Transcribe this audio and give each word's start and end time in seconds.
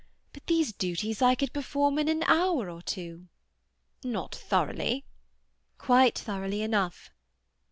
But 0.33 0.47
these 0.47 0.73
duties 0.73 1.21
I 1.21 1.35
could 1.35 1.53
perform 1.53 1.99
in 1.99 2.07
an 2.07 2.23
hour 2.23 2.71
or 2.71 2.81
two." 2.81 3.27
"Not 4.03 4.33
thoroughly." 4.33 5.05
"Quite 5.77 6.17
thoroughly 6.17 6.63
enough." 6.63 7.11